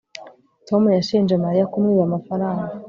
tom 0.67 0.83
yashinje 0.97 1.33
mariya 1.43 1.69
kumwiba 1.71 2.03
amafaranga 2.09 2.71